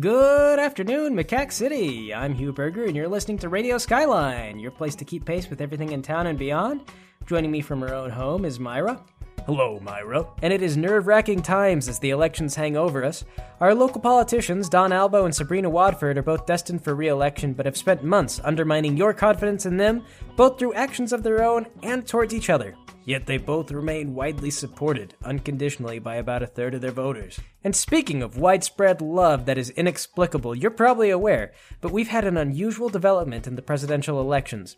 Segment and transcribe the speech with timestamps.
[0.00, 2.12] Good afternoon, Macaque City.
[2.12, 5.60] I'm Hugh Berger, and you're listening to Radio Skyline, your place to keep pace with
[5.60, 6.80] everything in town and beyond.
[7.26, 9.00] Joining me from her own home is Myra.
[9.46, 10.26] Hello, Myra.
[10.40, 13.26] And it is nerve wracking times as the elections hang over us.
[13.60, 17.66] Our local politicians, Don Albo and Sabrina Wadford, are both destined for re election but
[17.66, 20.02] have spent months undermining your confidence in them,
[20.36, 22.74] both through actions of their own and towards each other.
[23.04, 27.38] Yet they both remain widely supported, unconditionally, by about a third of their voters.
[27.62, 31.52] And speaking of widespread love that is inexplicable, you're probably aware,
[31.82, 34.76] but we've had an unusual development in the presidential elections.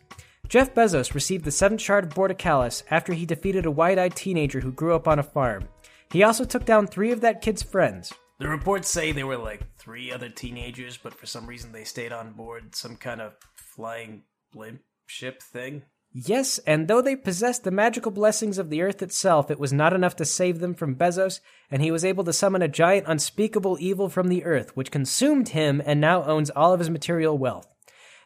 [0.49, 4.61] Jeff Bezos received the seventh shard of Borticalis after he defeated a wide eyed teenager
[4.61, 5.67] who grew up on a farm.
[6.11, 8.13] He also took down three of that kid's friends.
[8.39, 12.13] The reports say there were like three other teenagers, but for some reason they stayed
[12.13, 15.83] on board some kind of flying blimp ship thing.
[16.13, 19.91] Yes, and though they possessed the magical blessings of the earth itself, it was not
[19.91, 23.77] enough to save them from Bezos, and he was able to summon a giant unspeakable
[23.81, 27.67] evil from the earth, which consumed him and now owns all of his material wealth.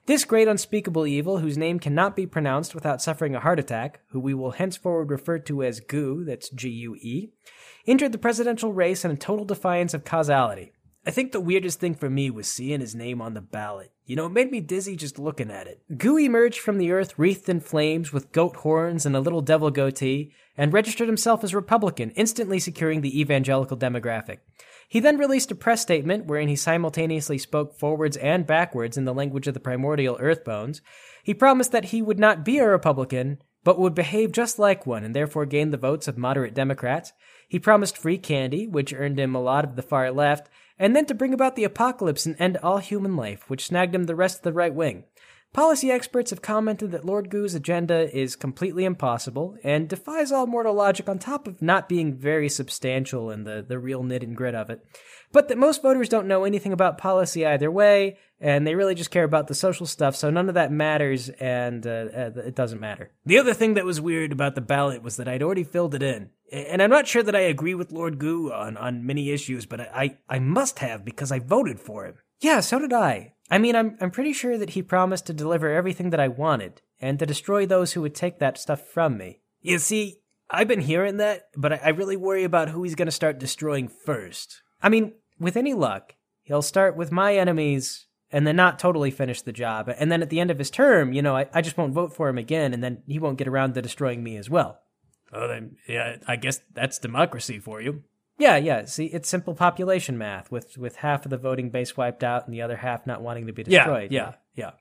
[0.07, 4.19] This great unspeakable evil, whose name cannot be pronounced without suffering a heart attack, who
[4.19, 7.29] we will henceforward refer to as Goo, that's G U E,
[7.85, 10.71] entered the presidential race in a total defiance of causality.
[11.05, 13.91] I think the weirdest thing for me was seeing his name on the ballot.
[14.11, 15.83] You know, it made me dizzy just looking at it.
[15.97, 19.71] Goo emerged from the earth wreathed in flames with goat horns and a little devil
[19.71, 24.39] goatee, and registered himself as Republican, instantly securing the evangelical demographic.
[24.89, 29.13] He then released a press statement wherein he simultaneously spoke forwards and backwards in the
[29.13, 30.81] language of the primordial earthbones.
[31.23, 35.05] He promised that he would not be a Republican, but would behave just like one
[35.05, 37.13] and therefore gain the votes of moderate Democrats.
[37.47, 40.49] He promised free candy, which earned him a lot of the far left,
[40.81, 44.05] and then to bring about the apocalypse and end all human life, which snagged him
[44.05, 45.03] the rest of the right wing.
[45.53, 50.73] Policy experts have commented that Lord Goo's agenda is completely impossible and defies all mortal
[50.73, 54.55] logic on top of not being very substantial in the, the real knit and grit
[54.55, 54.81] of it.
[55.33, 59.11] But that most voters don't know anything about policy either way, and they really just
[59.11, 62.79] care about the social stuff, so none of that matters, and uh, uh, it doesn't
[62.79, 63.11] matter.
[63.25, 66.03] The other thing that was weird about the ballot was that I'd already filled it
[66.03, 66.29] in.
[66.49, 69.81] And I'm not sure that I agree with Lord Goo on, on many issues, but
[69.81, 72.15] I, I must have because I voted for him.
[72.41, 73.33] Yeah, so did I.
[73.49, 76.81] I mean, I'm I'm pretty sure that he promised to deliver everything that I wanted
[76.99, 79.41] and to destroy those who would take that stuff from me.
[79.61, 80.17] You see,
[80.49, 83.39] I've been hearing that, but I, I really worry about who he's going to start
[83.39, 84.61] destroying first.
[84.81, 89.41] I mean, with any luck, he'll start with my enemies and then not totally finish
[89.41, 89.89] the job.
[89.97, 92.15] And then at the end of his term, you know, I, I just won't vote
[92.15, 94.79] for him again, and then he won't get around to destroying me as well.
[95.33, 98.03] Oh, then, yeah, I guess that's democracy for you.
[98.41, 98.85] Yeah, yeah.
[98.85, 102.53] See, it's simple population math with with half of the voting base wiped out and
[102.53, 104.11] the other half not wanting to be destroyed.
[104.11, 104.71] Yeah, yeah,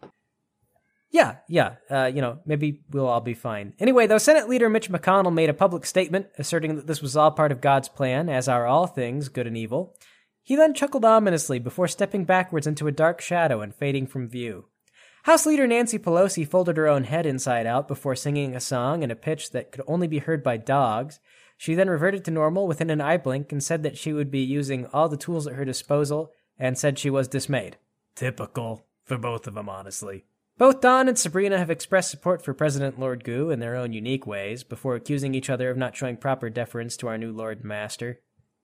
[1.11, 1.75] yeah, yeah.
[1.91, 2.05] yeah.
[2.05, 3.75] Uh, you know, maybe we'll all be fine.
[3.79, 7.33] Anyway, though, Senate Leader Mitch McConnell made a public statement asserting that this was all
[7.33, 9.95] part of God's plan, as are all things, good and evil.
[10.43, 14.65] He then chuckled ominously before stepping backwards into a dark shadow and fading from view.
[15.25, 19.11] House Leader Nancy Pelosi folded her own head inside out before singing a song in
[19.11, 21.21] a pitch that could only be heard by dogs.
[21.61, 24.41] She then reverted to normal within an eye blink and said that she would be
[24.41, 27.77] using all the tools at her disposal and said she was dismayed.
[28.15, 30.25] Typical for both of them, honestly.
[30.57, 34.27] Both Don and Sabrina have expressed support for President Lord Goo in their own unique
[34.27, 38.21] ways before accusing each other of not showing proper deference to our new Lord Master.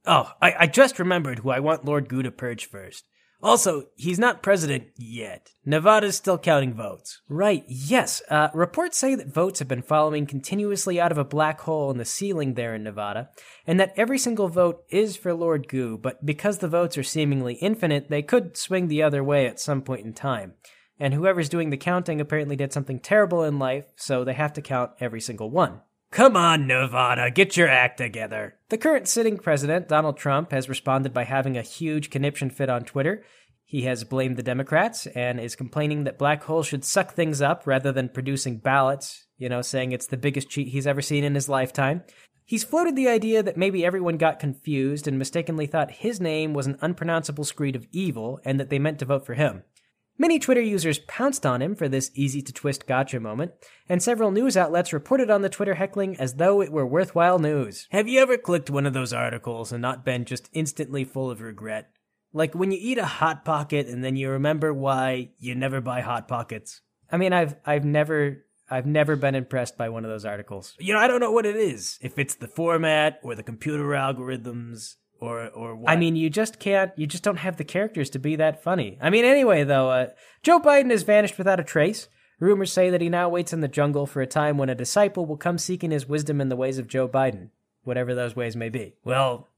[0.06, 3.04] Oh, I, I just remembered who I want Lord Goo to purge first.
[3.42, 5.52] Also, he's not president yet.
[5.64, 7.20] Nevada's still counting votes.
[7.28, 8.22] Right, yes.
[8.30, 11.98] Uh, reports say that votes have been following continuously out of a black hole in
[11.98, 13.28] the ceiling there in Nevada,
[13.66, 17.54] and that every single vote is for Lord Goo, but because the votes are seemingly
[17.54, 20.54] infinite, they could swing the other way at some point in time.
[20.98, 24.62] And whoever's doing the counting apparently did something terrible in life, so they have to
[24.62, 25.82] count every single one.
[26.10, 28.54] Come on, Nevada, get your act together.
[28.68, 32.84] The current sitting president, Donald Trump, has responded by having a huge conniption fit on
[32.84, 33.24] Twitter.
[33.64, 37.66] He has blamed the Democrats and is complaining that black holes should suck things up
[37.66, 41.34] rather than producing ballots, you know, saying it's the biggest cheat he's ever seen in
[41.34, 42.02] his lifetime.
[42.44, 46.68] He's floated the idea that maybe everyone got confused and mistakenly thought his name was
[46.68, 49.64] an unpronounceable screed of evil and that they meant to vote for him.
[50.18, 53.53] Many Twitter users pounced on him for this easy to twist gotcha moment,
[53.86, 57.86] and several news outlets reported on the Twitter heckling as though it were worthwhile news.
[57.91, 61.42] Have you ever clicked one of those articles and not been just instantly full of
[61.42, 61.91] regret?
[62.33, 66.01] Like when you eat a hot pocket and then you remember why you never buy
[66.01, 66.80] hot pockets.
[67.10, 70.74] I mean, I've I've never I've never been impressed by one of those articles.
[70.78, 71.98] You know, I don't know what it is.
[72.01, 75.91] If it's the format or the computer algorithms or or what?
[75.91, 76.92] I mean, you just can't.
[76.97, 78.98] You just don't have the characters to be that funny.
[79.01, 80.07] I mean, anyway, though, uh,
[80.42, 82.09] Joe Biden has vanished without a trace.
[82.39, 85.24] Rumors say that he now waits in the jungle for a time when a disciple
[85.24, 87.48] will come seeking his wisdom in the ways of Joe Biden,
[87.84, 88.95] whatever those ways may be.
[89.04, 89.48] Well,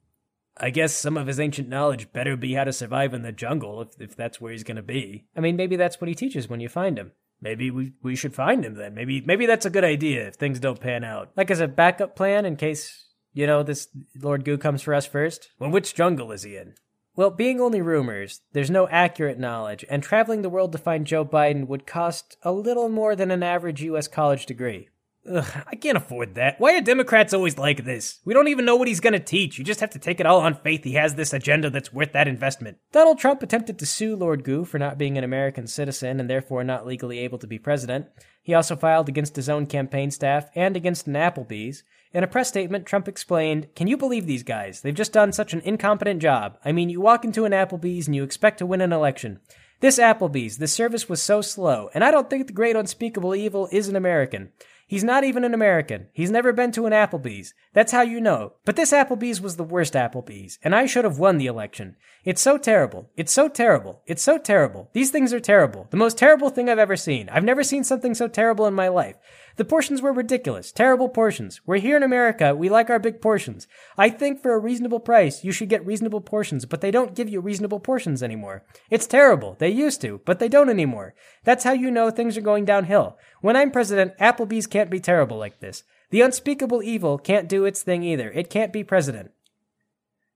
[0.56, 3.80] I guess some of his ancient knowledge better be how to survive in the jungle
[3.80, 5.26] if, if that's where he's going to be.
[5.36, 7.12] I mean, maybe that's what he teaches when you find him.
[7.40, 8.94] Maybe we, we should find him then.
[8.94, 11.30] Maybe maybe that's a good idea if things don't pan out.
[11.36, 13.06] Like as a backup plan in case,
[13.38, 13.86] you know, this
[14.20, 15.50] Lord Goo comes for us first.
[15.60, 16.74] Well, which jungle is he in?
[17.14, 21.24] Well, being only rumors, there's no accurate knowledge, and traveling the world to find Joe
[21.24, 24.08] Biden would cost a little more than an average U.S.
[24.08, 24.88] college degree.
[25.30, 26.58] Ugh, I can't afford that.
[26.58, 28.20] Why are Democrats always like this?
[28.24, 29.58] We don't even know what he's going to teach.
[29.58, 32.12] You just have to take it all on faith he has this agenda that's worth
[32.12, 32.78] that investment.
[32.92, 36.64] Donald Trump attempted to sue Lord Goo for not being an American citizen and therefore
[36.64, 38.06] not legally able to be president.
[38.42, 41.82] He also filed against his own campaign staff and against an Applebee's.
[42.14, 44.80] In a press statement, Trump explained, Can you believe these guys?
[44.80, 46.56] They've just done such an incompetent job.
[46.64, 49.40] I mean, you walk into an Applebee's and you expect to win an election.
[49.80, 53.68] This Applebee's, the service was so slow, and I don't think the great unspeakable evil
[53.70, 54.50] is an American.
[54.88, 56.08] He's not even an American.
[56.14, 57.52] He's never been to an Applebee's.
[57.74, 58.54] That's how you know.
[58.64, 61.96] But this Applebee's was the worst Applebee's, and I should have won the election.
[62.24, 63.10] It's so terrible.
[63.14, 64.02] It's so terrible.
[64.06, 64.88] It's so terrible.
[64.94, 65.86] These things are terrible.
[65.90, 67.28] The most terrible thing I've ever seen.
[67.28, 69.16] I've never seen something so terrible in my life.
[69.58, 70.70] The portions were ridiculous.
[70.70, 71.60] Terrible portions.
[71.66, 72.54] We're here in America.
[72.54, 73.66] We like our big portions.
[73.96, 77.28] I think for a reasonable price, you should get reasonable portions, but they don't give
[77.28, 78.62] you reasonable portions anymore.
[78.88, 79.56] It's terrible.
[79.58, 81.16] They used to, but they don't anymore.
[81.42, 83.18] That's how you know things are going downhill.
[83.40, 85.82] When I'm president, Applebee's can't be terrible like this.
[86.10, 88.30] The unspeakable evil can't do its thing either.
[88.30, 89.32] It can't be president.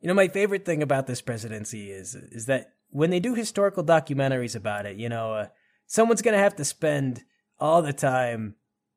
[0.00, 3.84] You know, my favorite thing about this presidency is is that when they do historical
[3.84, 5.46] documentaries about it, you know, uh,
[5.86, 7.22] someone's going to have to spend
[7.60, 8.56] all the time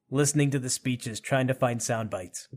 [0.09, 2.47] listening to the speeches, trying to find sound bites.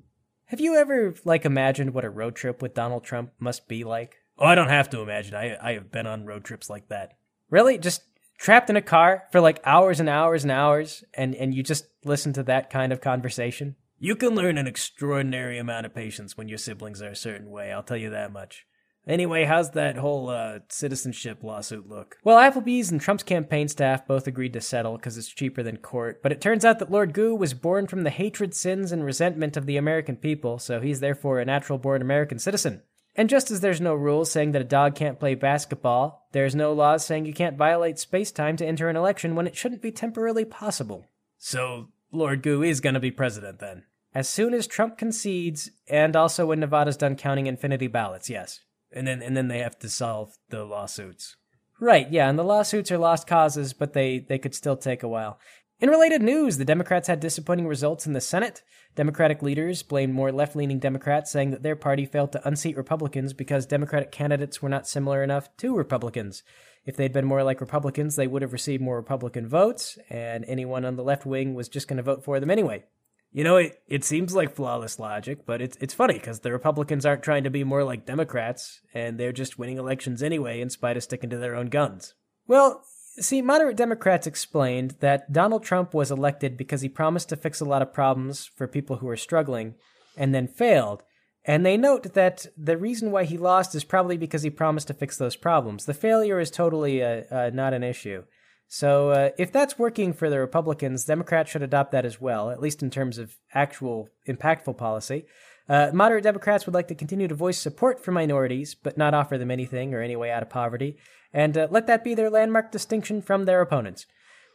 [0.47, 4.17] Have you ever like imagined what a road trip with Donald Trump must be like?
[4.39, 5.35] Oh, I don't have to imagine.
[5.35, 7.19] I I have been on road trips like that.
[7.51, 7.79] Really?
[7.79, 8.03] Just
[8.39, 11.87] trapped in a car for like hours and hours and hours and and you just
[12.05, 13.77] listen to that kind of conversation?
[13.99, 17.73] You can learn an extraordinary amount of patience when your siblings are a certain way,
[17.73, 18.65] I'll tell you that much.
[19.09, 22.19] Anyway, how's that whole uh, citizenship lawsuit look?
[22.25, 26.23] Well, Applebee's and Trump's campaign staff both agreed to settle because it's cheaper than court,
[26.23, 29.57] but it turns out that Lord Goo was born from the hatred, sins, and resentment
[29.57, 32.83] of the American people, so he's therefore a natural born American citizen.
[33.17, 36.75] And just as there's no rule saying that a dog can't play basketball, there's no
[36.75, 39.91] laws saying you can't violate space time to enter an election when it shouldn't be
[39.91, 41.07] temporarily possible.
[41.39, 43.85] So, Lord Goo is going to be president then?
[44.15, 48.61] As soon as Trump concedes, and also when Nevada's done counting infinity ballots, yes
[48.93, 51.37] and then and then they have to solve the lawsuits.
[51.81, 55.09] Right, yeah, and the lawsuits are lost causes, but they they could still take a
[55.09, 55.39] while.
[55.81, 58.65] In related news, the Democrats had disappointing results in the Senate.
[58.97, 63.33] Democratic leaders blamed more left leaning Democrats, saying that their party failed to unseat Republicans
[63.33, 66.43] because Democratic candidates were not similar enough to Republicans.
[66.85, 70.85] If they'd been more like Republicans, they would have received more Republican votes, and anyone
[70.85, 72.83] on the left wing was just going to vote for them anyway.
[73.31, 77.05] You know, it, it seems like flawless logic, but it's it's funny because the Republicans
[77.05, 80.97] aren't trying to be more like Democrats, and they're just winning elections anyway, in spite
[80.97, 82.15] of sticking to their own guns.
[82.47, 82.83] Well,
[83.19, 87.67] see, moderate Democrats explained that Donald Trump was elected because he promised to fix a
[87.67, 89.75] lot of problems for people who were struggling,
[90.17, 91.03] and then failed.
[91.45, 94.95] And they note that the reason why he lost is probably because he promised to
[94.95, 95.85] fix those problems.
[95.85, 98.25] The failure is totally uh, uh, not an issue.
[98.69, 102.61] So uh, if that's working for the Republicans, Democrats should adopt that as well, at
[102.61, 105.25] least in terms of actual impactful policy.
[105.69, 109.37] Uh, moderate Democrats would like to continue to voice support for minorities, but not offer
[109.37, 110.97] them anything or any way out of poverty,
[111.33, 114.07] and uh, let that be their landmark distinction from their opponents.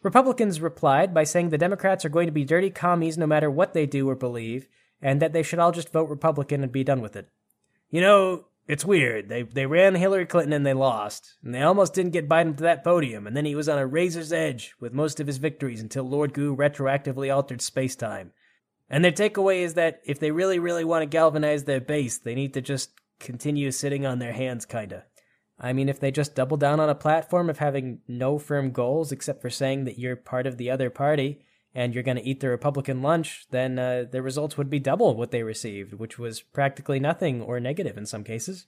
[0.01, 3.73] Republicans replied by saying the Democrats are going to be dirty commies no matter what
[3.73, 4.67] they do or believe,
[5.01, 7.29] and that they should all just vote Republican and be done with it.
[7.89, 9.29] You know, it's weird.
[9.29, 12.63] They they ran Hillary Clinton and they lost, and they almost didn't get Biden to
[12.63, 13.27] that podium.
[13.27, 16.33] And then he was on a razor's edge with most of his victories until Lord
[16.33, 18.31] Goo retroactively altered space time.
[18.89, 22.35] And their takeaway is that if they really, really want to galvanize their base, they
[22.35, 25.05] need to just continue sitting on their hands, kinda.
[25.59, 29.11] I mean, if they just double down on a platform of having no firm goals
[29.11, 32.39] except for saying that you're part of the other party, and you're going to eat
[32.39, 36.41] the Republican lunch, then uh, the results would be double what they received, which was
[36.41, 38.67] practically nothing or negative in some cases.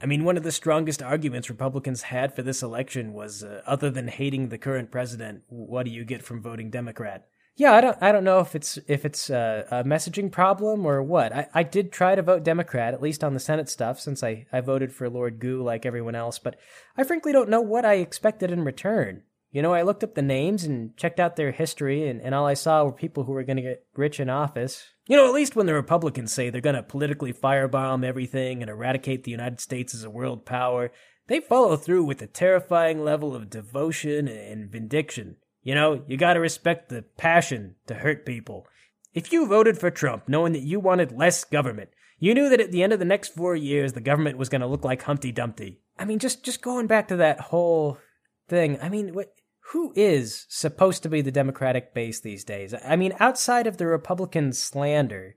[0.00, 3.90] I mean, one of the strongest arguments Republicans had for this election was, uh, other
[3.90, 7.26] than hating the current president, what do you get from voting Democrat?
[7.54, 11.02] Yeah, I don't, I don't know if it's if it's a, a messaging problem or
[11.02, 11.34] what.
[11.34, 14.46] I, I did try to vote Democrat, at least on the Senate stuff, since I,
[14.50, 16.38] I voted for Lord Goo like everyone else.
[16.38, 16.56] But
[16.96, 19.24] I frankly don't know what I expected in return.
[19.52, 22.46] You know, I looked up the names and checked out their history, and, and all
[22.46, 24.82] I saw were people who were going to get rich in office.
[25.06, 28.70] You know, at least when the Republicans say they're going to politically firebomb everything and
[28.70, 30.90] eradicate the United States as a world power,
[31.28, 35.36] they follow through with a terrifying level of devotion and vindication.
[35.62, 38.66] You know, you gotta respect the passion to hurt people.
[39.14, 41.90] If you voted for Trump knowing that you wanted less government,
[42.22, 44.60] You knew that at the end of the next four years, the government was going
[44.60, 45.80] to look like Humpty Dumpty.
[45.98, 47.98] I mean, just just going back to that whole
[48.48, 48.78] thing.
[48.80, 49.34] I mean, what?
[49.70, 52.74] Who is supposed to be the Democratic base these days?
[52.84, 55.36] I mean, outside of the Republican slander,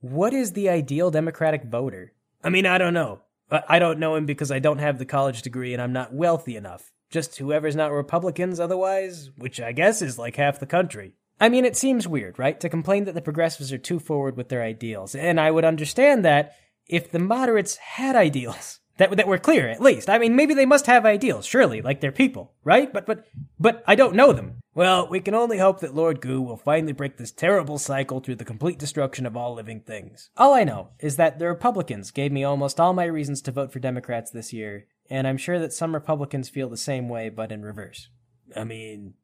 [0.00, 2.12] what is the ideal Democratic voter?
[2.42, 3.22] I mean, I don't know.
[3.68, 6.56] I don't know him because I don't have the college degree and I'm not wealthy
[6.56, 6.90] enough.
[7.10, 11.14] Just whoever's not Republicans otherwise, which I guess is like half the country.
[11.40, 12.58] I mean, it seems weird, right?
[12.60, 15.14] To complain that the progressives are too forward with their ideals.
[15.14, 16.54] And I would understand that
[16.86, 20.10] if the moderates had ideals that, that were clear, at least.
[20.10, 22.92] I mean, maybe they must have ideals, surely, like they're people, right?
[22.92, 23.26] But, but,
[23.58, 24.58] but I don't know them.
[24.74, 28.36] Well, we can only hope that Lord Goo will finally break this terrible cycle through
[28.36, 30.30] the complete destruction of all living things.
[30.36, 33.72] All I know is that the Republicans gave me almost all my reasons to vote
[33.72, 37.52] for Democrats this year, and I'm sure that some Republicans feel the same way, but
[37.52, 38.08] in reverse.
[38.56, 39.14] I mean,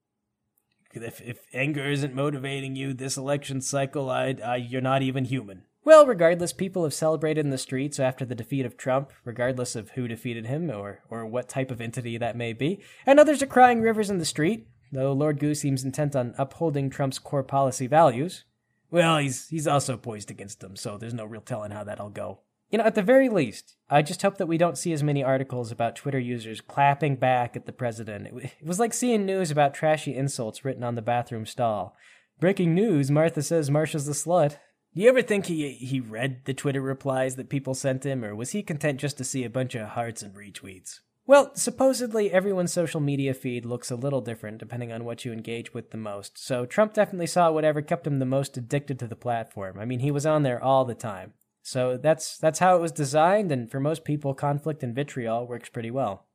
[0.93, 5.63] if, if anger isn't motivating you this election cycle, I, I, you're not even human.
[5.85, 9.91] Well, regardless, people have celebrated in the streets after the defeat of Trump, regardless of
[9.91, 13.47] who defeated him or, or what type of entity that may be, and others are
[13.47, 17.87] crying rivers in the street, though Lord Goo seems intent on upholding Trump's core policy
[17.87, 18.45] values.
[18.91, 22.41] Well, he's he's also poised against them, so there's no real telling how that'll go.
[22.71, 25.25] You know, at the very least, I just hope that we don't see as many
[25.25, 28.27] articles about Twitter users clapping back at the president.
[28.27, 31.97] It was like seeing news about trashy insults written on the bathroom stall.
[32.41, 34.59] Breaking news, Martha says Marsha's the slut.
[34.99, 38.35] Do you ever think he he read the Twitter replies that people sent him, or
[38.35, 40.99] was he content just to see a bunch of hearts and retweets?
[41.25, 45.73] Well, supposedly everyone's social media feed looks a little different depending on what you engage
[45.73, 46.37] with the most.
[46.37, 49.79] So Trump definitely saw whatever kept him the most addicted to the platform.
[49.79, 51.35] I mean, he was on there all the time.
[51.63, 55.69] So that's that's how it was designed, and for most people, conflict and vitriol works
[55.69, 56.27] pretty well.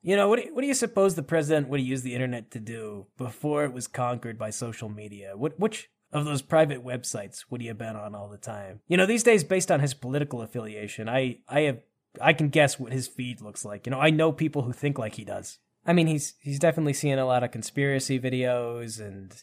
[0.00, 2.14] You know, what do you, what do you suppose the president would have used the
[2.14, 5.36] internet to do before it was conquered by social media?
[5.36, 8.80] What, which of those private websites would he have been on all the time?
[8.88, 11.78] You know, these days, based on his political affiliation, I I have
[12.20, 13.86] I can guess what his feed looks like.
[13.86, 15.58] You know, I know people who think like he does.
[15.86, 19.34] I mean, he's he's definitely seeing a lot of conspiracy videos and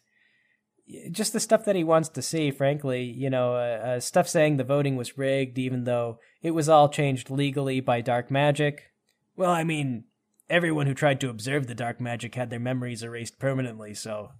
[1.11, 2.51] just the stuff that he wants to see.
[2.51, 6.67] Frankly, you know, uh, uh, stuff saying the voting was rigged, even though it was
[6.67, 8.91] all changed legally by dark magic.
[9.35, 10.05] Well, I mean,
[10.49, 13.93] everyone who tried to observe the dark magic had their memories erased permanently.
[13.93, 14.31] So,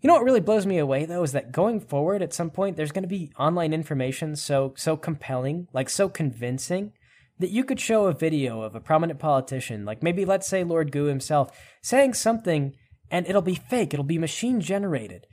[0.00, 2.76] you know what really blows me away though is that going forward, at some point,
[2.76, 6.92] there's going to be online information so so compelling, like so convincing
[7.38, 10.90] that you could show a video of a prominent politician, like maybe let's say Lord
[10.90, 12.74] Goo himself, saying something
[13.10, 15.26] and it'll be fake, it'll be machine generated.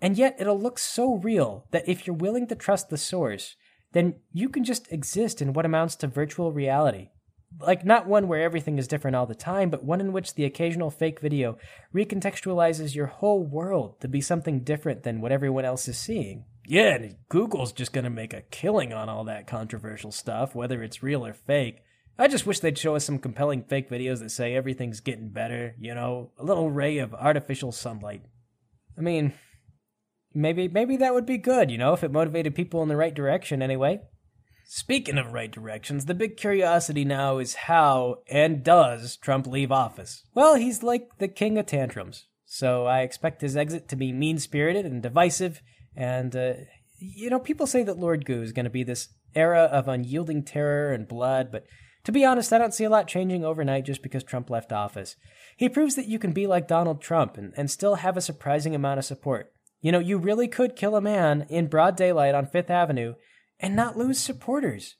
[0.00, 3.56] And yet it'll look so real that if you're willing to trust the source,
[3.92, 7.10] then you can just exist in what amounts to virtual reality.
[7.58, 10.44] Like, not one where everything is different all the time, but one in which the
[10.44, 11.58] occasional fake video
[11.94, 16.44] recontextualizes your whole world to be something different than what everyone else is seeing.
[16.66, 21.02] Yeah, and Google's just gonna make a killing on all that controversial stuff, whether it's
[21.02, 21.82] real or fake.
[22.18, 25.74] I just wish they'd show us some compelling fake videos that say everything's getting better,
[25.80, 28.22] you know, a little ray of artificial sunlight.
[28.96, 29.32] I mean,
[30.34, 33.14] maybe maybe that would be good, you know, if it motivated people in the right
[33.14, 34.02] direction anyway.
[34.72, 40.22] Speaking of right directions, the big curiosity now is how and does Trump leave office?
[40.32, 42.28] Well, he's like the king of tantrums.
[42.44, 45.60] So I expect his exit to be mean spirited and divisive.
[45.96, 46.52] And, uh,
[47.00, 50.44] you know, people say that Lord Goo is going to be this era of unyielding
[50.44, 51.66] terror and blood, but
[52.04, 55.16] to be honest, I don't see a lot changing overnight just because Trump left office.
[55.56, 58.76] He proves that you can be like Donald Trump and, and still have a surprising
[58.76, 59.52] amount of support.
[59.80, 63.14] You know, you really could kill a man in broad daylight on Fifth Avenue
[63.60, 64.96] and not lose supporters.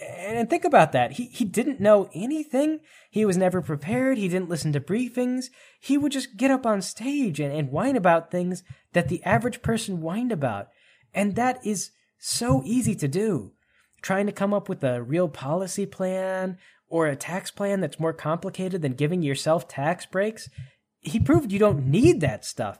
[0.00, 1.12] And think about that.
[1.12, 2.80] He he didn't know anything.
[3.10, 4.16] He was never prepared.
[4.16, 5.46] He didn't listen to briefings.
[5.78, 8.62] He would just get up on stage and, and whine about things
[8.92, 10.68] that the average person whined about.
[11.12, 13.52] And that is so easy to do.
[14.00, 16.56] Trying to come up with a real policy plan
[16.88, 20.48] or a tax plan that's more complicated than giving yourself tax breaks.
[21.00, 22.78] He proved you don't need that stuff.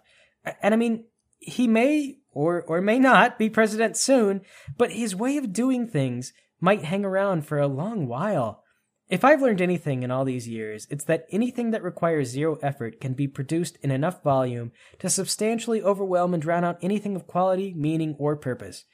[0.62, 1.04] And I mean,
[1.40, 4.42] he may or or may not be president soon,
[4.76, 8.62] but his way of doing things might hang around for a long while.
[9.08, 13.00] If I've learned anything in all these years, it's that anything that requires zero effort
[13.00, 14.70] can be produced in enough volume
[15.00, 18.84] to substantially overwhelm and drown out anything of quality, meaning, or purpose.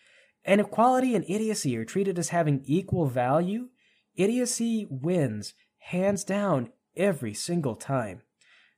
[0.42, 3.68] And if quality and idiocy are treated as having equal value,
[4.14, 8.22] idiocy wins, hands down, every single time.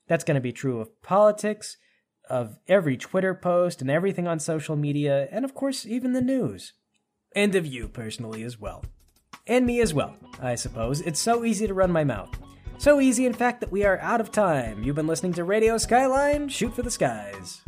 [0.09, 1.77] That's going to be true of politics,
[2.29, 6.73] of every Twitter post and everything on social media, and of course, even the news.
[7.35, 8.85] And of you personally as well.
[9.47, 11.01] And me as well, I suppose.
[11.01, 12.31] It's so easy to run my mouth.
[12.79, 14.83] So easy, in fact, that we are out of time.
[14.83, 17.63] You've been listening to Radio Skyline, Shoot for the Skies.